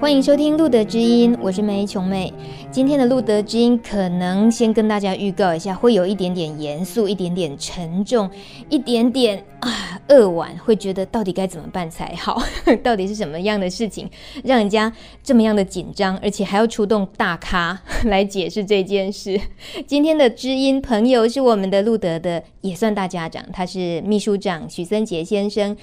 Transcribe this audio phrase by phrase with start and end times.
[0.00, 2.32] 欢迎收听《路德知音》，我是梅琼妹。
[2.70, 8.30] 今天的《路德知音》可能先跟大家预告一下，会有一点点严肃，一点点沉重，
[8.70, 12.40] 一点点啊扼腕，会觉得到底该怎么办才好？
[12.80, 14.08] 到底是什么样的事情
[14.44, 14.92] 让人家
[15.24, 19.40] 这么样的紧张，而且还要出动大咖来解释这件事？
[19.84, 25.76] 今天的知音朋友是我们的路德的，也算大家长，他是秘书长许森杰先生。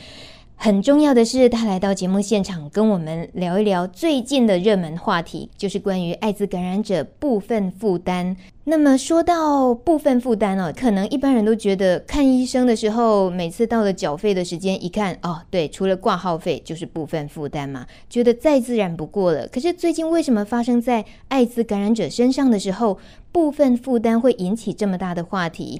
[0.58, 8.36] 很重要的是，他来到节目现场，跟我们聊一聊最近的热门话题，就是关于艾滋感染者部分负担。
[8.64, 19.48] 那么说到部分负担哦，可能一般人都觉得看医生的时候，每次到了缴费的时间，一看哦，对，除了挂号费就是部分负担嘛，觉得再自然不过了。
[19.48, 22.98] 可是最近为什么发生在艾滋感染者身上的时候，
[23.31, 25.80] 部分负担会引起这么大的话题？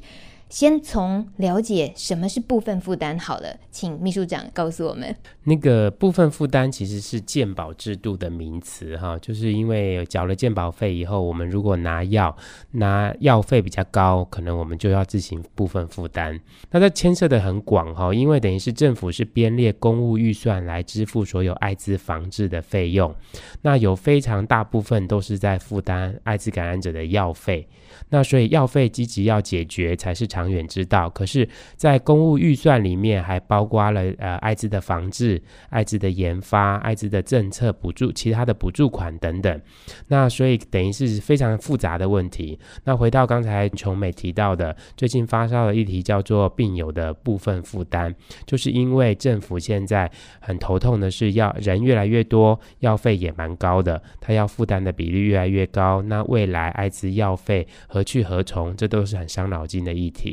[0.50, 5.14] 先从了解什么是部分负担好了，请秘书长告诉我们。
[5.44, 12.36] 那个部分负担其实是健保制度的名词哈，就是因为缴了健保费以后，我们如果拿药
[12.72, 16.40] 拿药费比较高，可能我们就要自行部分负担。
[16.72, 23.14] 那它牵涉的很广哈，因为等于是政府是编列公务预算来支付所有艾滋防治的费用，
[23.62, 27.68] 那有非常大部分都是在负担艾滋感染者的药费。
[28.10, 31.10] 那所以药费积极要解决才是长远之道。
[31.10, 31.48] 可是，
[31.78, 39.62] 在公务预算里面还包括了呃艾滋的防治、艾滋的研发、艾滋的政策补助、其他的补助款等等。
[40.10, 42.60] 那所以等于是非常复杂的问题。
[42.84, 48.14] 那回到刚才琼美提到的，最近发烧的议题叫做病友的部分负担，
[48.46, 56.02] 就是因为政府现在很头痛的是要人越来越多，药费也蛮高的，他要负担的比例越来越高。
[56.02, 58.76] 那未来艾滋药费何去何从？
[58.76, 60.25] 这都是很伤脑筋的议题。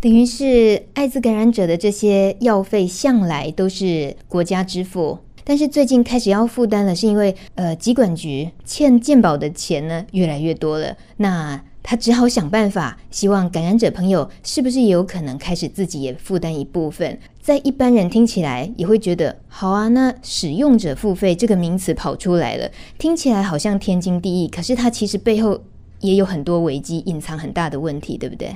[0.00, 10.96] 等于是艾滋感染者的这些药费向来都是国家支付，但是最近开始要负担了，是因为呃，疾管局欠健保的钱呢越来越多了。
[11.16, 17.18] 那他只好想办法，希望感染者朋友是不是也有可能开始自己也负担一部分？
[17.40, 19.88] 在一般人听起来也会觉得好啊。
[19.88, 25.62] 那使用者付费这个名词跑出来了，听起来好像天经地义，可是它其实背后。
[26.00, 28.54] 也有很多危机，隐藏很大的问题，对不对？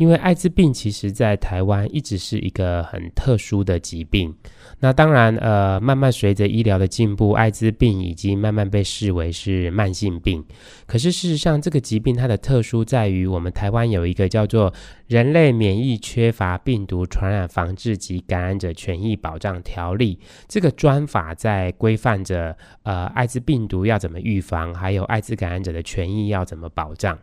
[0.00, 4.34] 因为艾滋病其实在台湾一直是一个很特殊的疾病。
[4.78, 10.42] 那当然，呃，慢慢随着医疗的进步，艾滋病已经慢慢被视为是慢性病。
[10.86, 14.72] 可是事实上，这个疾病它的特殊在于，我们台湾有一个叫做
[15.06, 20.18] 《人类免疫缺乏病毒传染防治及感染者权益保障条例》
[20.48, 27.18] 这个专法，在规范着呃艾滋病毒要怎么预防，还有艾滋感染者的权益要怎么保障。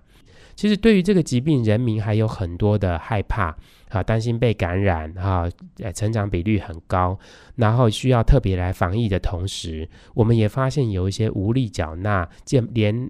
[0.58, 3.56] 其实对于这个疾病，人民还有很多的害怕，
[3.90, 5.48] 啊，担心被感染，哈，
[5.94, 7.18] 成长比率很高，
[7.56, 13.10] 然后需要特别来防疫的同时，我们也发现有一些无力缴纳健连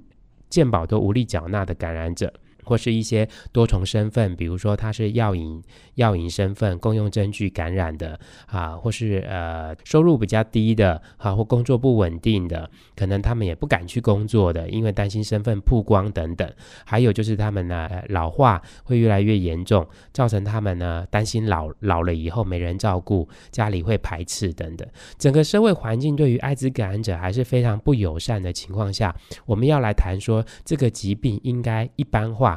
[0.50, 2.34] 健保都无力缴纳的感染者。
[2.68, 5.64] 或是一些多重身份，比如说他是药瘾
[5.96, 16.52] 药瘾身份、共用针具感染的啊，或是呃收入比较低的啊，或工作不稳定的，可能他们也不敢去工作的，因为担心身份曝光等等。
[16.86, 24.86] 还有就是他们呢老化会越来越严重，造成他们呢担心老老了以后没人照顾，家里会排斥等等。
[25.18, 32.57] 整个社会环境对于艾滋感染者还是非常不友善的情况下，我们要来谈说这个疾病应该一般化。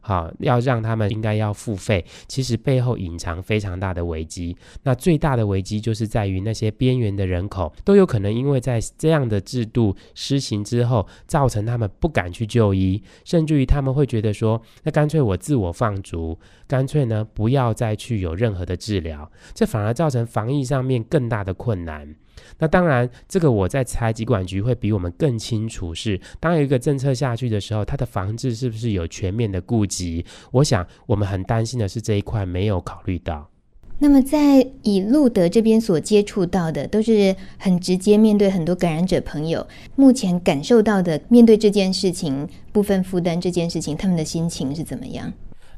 [0.00, 4.56] 好，要让他们应该要付费，其实背后隐藏非常大的危机。
[4.82, 22.14] 那最大的危机就是在于那些边缘的人口都有可能因为在这样的制度施行之后，造成他们不敢去就医，甚至于他们会觉得说，那干脆我自我放逐，干脆呢不要再去有任何的治疗，这反而造成防疫上面更大的困难。
[22.58, 30.24] 那当然，这个我在猜，疾管局会比我们更清楚是，是当有一个政策下去的时候，它的防治是不是有全面的顾及？
[30.50, 33.46] 我想，我们很担心的是这一块没有考虑到。
[34.02, 45.30] 那么，在以路德这边所接触到的，都是很直接面对很多感染者朋友，目前感受到的，面对这件事情部分负担这件事情，他们的心情是怎么样？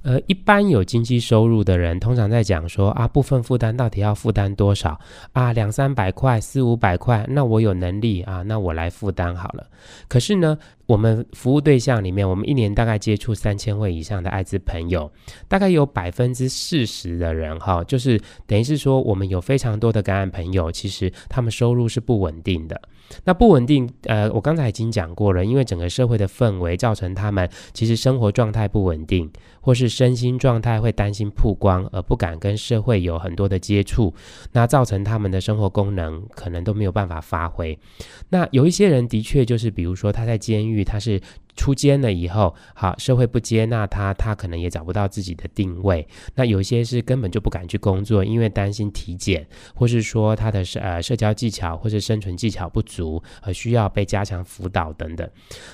[0.03, 4.99] 呃，一般有经济收入的人，通常在讲说啊，部分负担到底要负担多少
[5.33, 5.53] 啊？
[5.53, 9.65] 两三百块、四五百块，那我有能力啊，那我来负担好了。
[10.09, 10.59] 可是呢，
[10.93, 15.11] 我们服务对象里面，我们一年大概接触三千位以上的艾滋朋友，
[15.49, 22.79] 大概有百分之四十的人哈，就是等于是说，我们有非常多的感染朋友，其实他们收入是不稳定的。
[23.25, 29.31] 那不稳定，呃，我刚才已经讲过了，因为整个社会的氛围造成他们其实生活状态不稳定，
[29.61, 34.15] 或是身心状态会担心曝光而不敢跟社会有很多的接触，
[34.53, 37.79] 那造成他们的生活功能可能都没有办法发挥。
[38.31, 41.21] 那有一些人的确就是，比如说他在监狱，他是。
[41.55, 46.09] 出监了以后，好，社会不接纳他，他可能也找不到自己的定位。
[46.35, 55.29] 那有些是根本就不敢去工作，因为担心体检，或是说他的呃社交技巧或是生存技巧不足，而需要被加强辅导等等。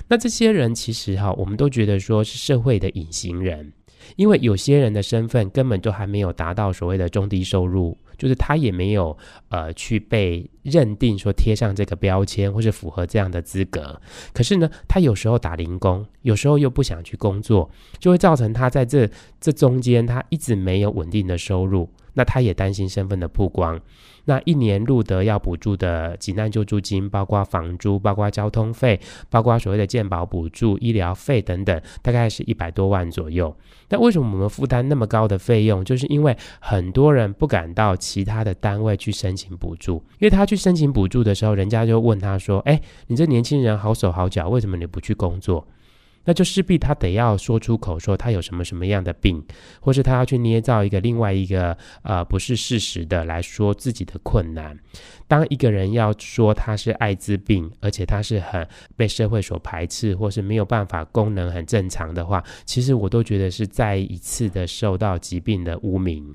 [0.09, 3.73] 那这些人其实哈，我们都觉得说是社会的隐形人，
[4.17, 7.97] 因为有些人的身份根本就还没有达到所谓的中低收入。
[8.19, 9.17] 就是他也没有
[9.49, 13.99] 呃去被认定说贴上这个标签，或是符合这样的资格。
[14.35, 19.09] 可是呢，他有时候打零工，有时候又不想去工作，就会造成他在这
[19.41, 21.89] 这中间他一直没有稳定的收入。
[22.19, 23.81] 那他也担心身份的曝光。
[24.25, 29.01] 那一年入德要补助的急难救助金，包括房租、包括交通费、
[29.31, 33.57] 包括所谓的健保补助、医疗费等等，大概是一百多万左右。
[33.89, 35.85] 那为什么我们负担那么高的费用？
[35.85, 45.65] 就是因为很多人不敢到其他的单位去申请补助，因为他去申请补助的时候，人家就问他说：“哎，你这年轻人好手好脚，为什么你不去工作？”
[46.29, 49.43] 那就势必他得要说出口，说他有什么什么样的病，
[49.81, 54.79] 或是他要去捏造一个另外一个呃不是事实的来说自己的困难。
[55.27, 66.35] 当一个人要说他是艾滋病，而且他是很被社会所排斥，或是没有办法功能很正常的话，其实我都觉得是再一次的受到疾病的污名。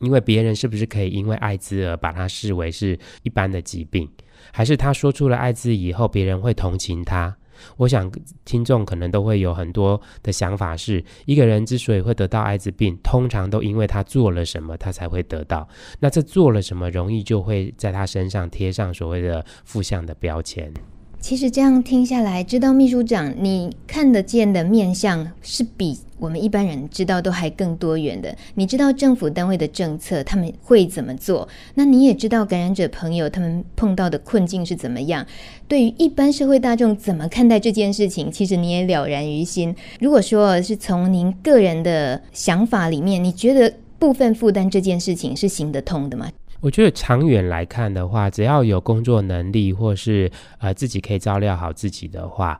[0.00, 4.10] 因为别人是不是可以因为艾滋而把他视为是一般的疾病，
[4.52, 7.36] 还是他说出了艾滋以后，别人会同情他？
[7.76, 8.10] 我想
[8.44, 15.68] 听众可能都会有很多的想法是，一个人之所以会得到艾滋病，通常都因为他做了什么，他才会得到。
[16.00, 20.72] 那这做了什么，容易就会在他身上贴上所谓的负向的标签。
[21.20, 28.34] 其实这样听下来，知道秘书长你看得见的面相是比我们一般人知道都还更多元的。
[28.54, 35.26] 你知道政府单位的政策他们会怎么做，那你也知道感染者朋友他们碰到的困境是怎么样。
[35.66, 39.74] 对于一般社会大众怎么看待这件事情，其实你也了然于心。
[40.00, 46.30] 如果说是从您个人的想法里面，你觉得部分负担这件事情是行得通的吗？
[46.60, 52.58] 我觉得长远来看的话，只要有工作能力，或是呃自己可以照料好自己的话。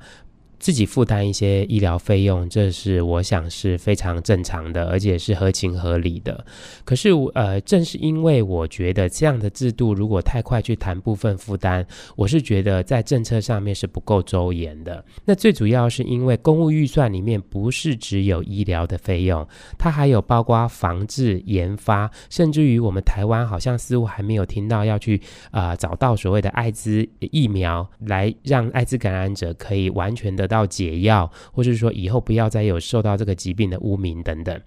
[0.59, 6.45] 自己负担一些医疗费用，这是我想是非常正常的，而且是合情合理的。
[6.85, 15.05] 可是，呃，正是因为我觉得这样的制度如果太快去谈部分负担，我是觉得在政策上面是不够周延的。
[15.25, 19.47] 那最主要是因为公务预算里面不是只有医疗的费用，
[19.79, 25.21] 它还有包括防治、研发，甚至于我们台湾好像似乎还没有听到要去
[25.53, 30.48] 啊、找到所谓的艾滋疫苗，来让艾滋感染者可以完全的。
[30.49, 34.61] 到解药，或是说以后不要再有受到这个疾病的污名等等，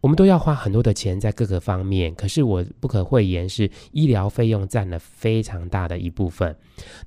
[0.00, 2.14] 我们都要花很多的钱在各个方面。
[2.14, 6.54] 可是我不可讳言，是医疗费用占了非常大的一部分。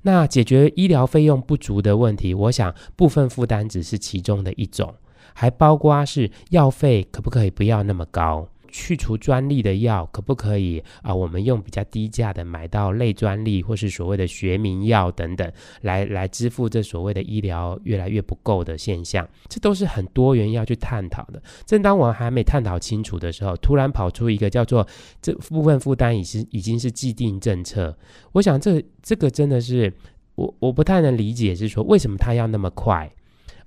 [0.02, 4.94] 那解决医疗费用不足的问题，我想部分负担只是其中的一种，
[5.34, 8.48] 还包括是药费可不可以不要那么高。
[8.72, 15.52] 去除专利的药可不可以啊、我们用比较低价的买到类专利或是所谓的学名药等等，
[15.82, 21.40] 来来支付这所谓的医疗越来越不够的现象，这都是很多元要去探讨的。
[21.66, 24.86] 正当我还没探讨清楚的时候，突然跑出一个叫做
[25.20, 27.96] 这部分负担已经已经是既定政策，
[28.32, 29.92] 我想这这个真的是
[30.34, 33.12] 我我不太能理解，是说为什么他要那么快？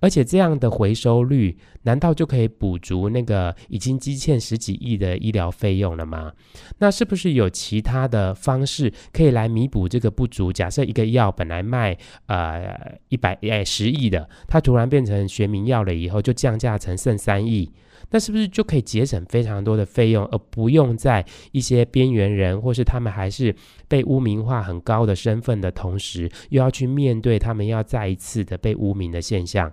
[0.05, 6.31] 而且这样的回收率，难道就可以补足那个已经积欠十几亿的医疗费用了吗？
[6.77, 10.53] 那是不是有其他的方式可以来弥补这个不足？
[10.53, 11.97] 假设一个药本来卖
[12.27, 12.77] 呃
[13.09, 17.71] 一百哎十亿的，它突然变成学名药了以后，就降价成剩三亿。
[18.11, 23.55] 那是不是就可以节省非常多的费用，而不用在一些边缘人或是他们还是
[23.87, 29.71] 被污名化很高的身份的同时，又要去面对他们要再一次的被污名的现象？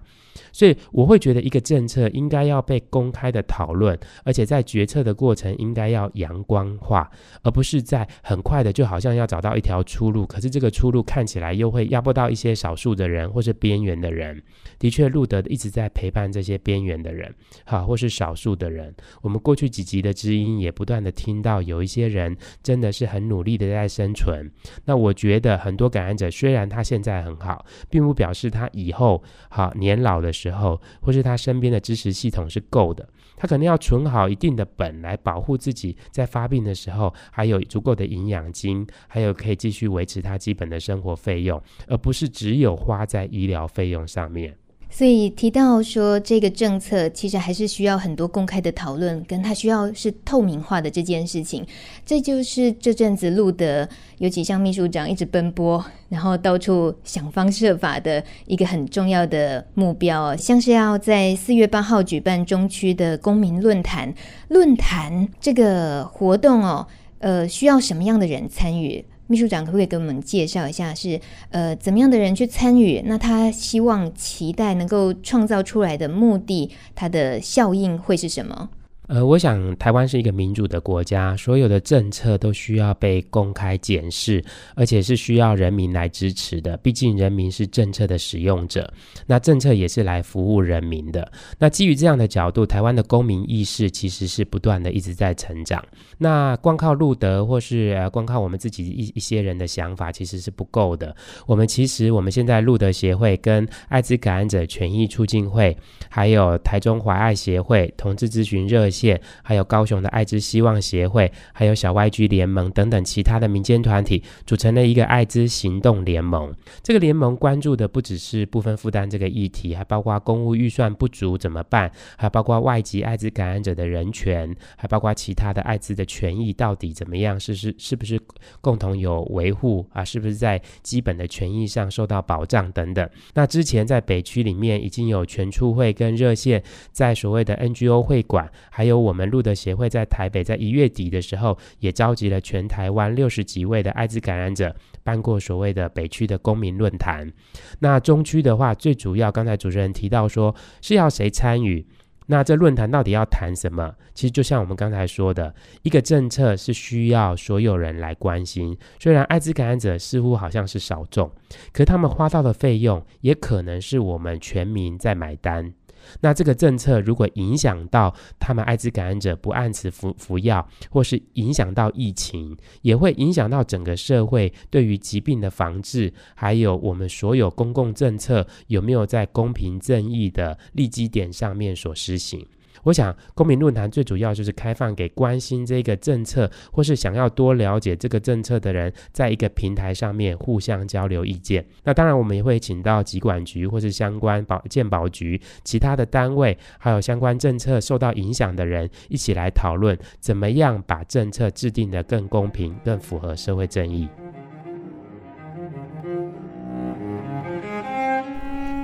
[0.50, 7.10] 所以我会觉得一个政策应该要被公开的讨论，而且在决策的过程应该要阳光化，
[7.42, 14.42] 而不是在很快的就好像要找到一条出路，可是这个出路看起来又会压迫到一些少数的人或是边缘的人。
[14.78, 17.34] 的确，路德一直在陪伴这些边缘的人，
[17.66, 18.94] 好，或是少数的人。
[19.20, 24.50] 我们过去几集的知音也不断的听到，有一些人真的是很努力的在生存。
[24.84, 33.08] 那我觉得很多感染者虽然他现在很好，并不表示他以后好年老的时候，或是他身边的支持系统是够的。
[33.36, 44.56] 他可能要存好一定的本来保护自己，在发病的时候还有足够的营养金，还有可以继续维持他基本的生活费用，而不是只有花在医疗费用上面。
[44.94, 51.66] 所以提到说，这个政策其实还是需要很多公开的讨论，跟它需要是透明化的这件事情，
[52.04, 64.12] 这就是这阵子路德，尤其像秘书长一直奔波，然后到处想方设法的一个很重要的目标，像是要在四月八号举办中区的公民论坛，
[64.48, 66.86] 论坛这个活动哦，
[67.20, 69.02] 呃，需要什么样的人参与？
[69.32, 73.02] 秘书长可不可以给我们介绍一下是，呃怎么样的人去参与？
[73.06, 78.68] 那他希望期待能够创造出来的目的，它的效应会是什么？
[79.12, 84.42] 呃，我想台湾是一个民主的国家，所有的政策都需要被公开检视，
[84.74, 86.78] 而且是需要人民来支持的。
[86.78, 88.90] 毕竟人民是政策的使用者，
[89.26, 91.30] 那政策也是来服务人民的。
[91.58, 95.84] 那基于这样的角度，台湾的公民意识其实是不断的一直在成长。
[96.16, 101.14] 那光靠路德或是呃光靠我们自己一一些人的想法，其实是不够的。
[101.46, 105.76] 我们其实我们现在路德协会跟艾滋感染者权益促进会，
[106.08, 109.01] 还有台中怀爱协会、同志咨询热线。
[109.42, 116.54] 还有高雄的爱之希望协会，还有小 YG 联盟等等其他的民间团体，组成了一个爱滋行动联盟。
[116.82, 128.20] 这个联盟关注的不只是部分负担这个议题，还包括公务预算不足怎么办，还包括外籍爱滋感染者的人权，还包括其他的爱滋的权益到底怎么样，是是是不是
[128.60, 130.04] 共同有维护啊？
[130.04, 133.08] 是不是在基本的权益上受到保障等等？
[133.34, 138.92] 那之前在北区里面已经有全处会跟热线在所谓的 NGO 会馆，还还。
[138.92, 147.32] 有我们路德协会在台北，在一月底的时候，也召集了全台湾六十几位的艾滋感染者，办过所谓的北区的公民论坛。
[147.78, 151.86] 那中区的话，最主要刚才主持人提到说是要谁参与，
[152.26, 153.94] 那这论坛到底要谈什么？
[154.14, 158.76] 其实就像我们刚才说的，一个政策是需要所有人来关心。
[158.98, 161.30] 虽然艾滋感染者似乎好像是少众，
[161.72, 165.72] 可他们花到的费用也可能是我们全民在买单。
[166.20, 182.46] 那这个政策如果影响到他们艾滋感染者不按时服服药，或是影响到疫情，也会影响到整个社会对于疾病的防治，还有我们所有公共政策有没有在公平正义的立基点上面所实行。
[182.84, 191.64] 我想，公民论坛最主要就是开放给关心这个政策，或是想要多了解这个政策的人，在一个平台上面互相交流意见。
[191.84, 204.08] 那当然，我们也会请到疾管局或是相关保健保局其他的单位，还有相关政策受到影响的人，一起来讨论怎么样把政策制定得更公平、更符合社会正义。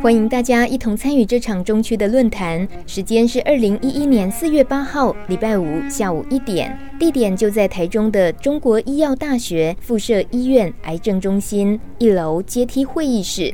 [0.00, 13.52] 欢迎大家一同参与这场中区的论坛，时间是二零一一年四月八号礼拜五下午一点，地点就在台中的中国医药大学附设医院癌症中心一楼阶梯会议室。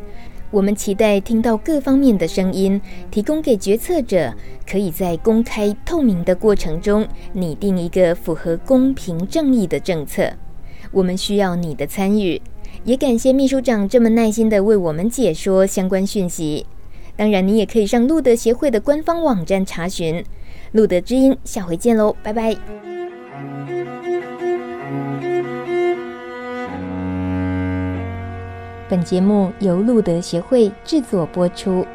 [0.50, 2.78] 我们期待听到各方面的声音，
[3.10, 4.30] 提供给决策者，
[4.70, 10.30] 可以在公开透明的过程中拟定一个符合公平正义的政策。
[10.92, 12.40] 我们需要你的参与。
[12.82, 16.66] 也感谢秘书长这么耐心的为我们解说相关讯息。
[17.16, 20.24] 当然，你也可以上路德协会的官方网站查询。
[20.72, 22.56] 路德之音，下回见喽，拜拜。
[28.88, 31.86] 本节目由路德协会制作播出。